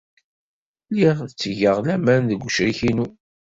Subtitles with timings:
[0.89, 3.07] Lliɣ ttgeɣ laman deg wecrik-inu.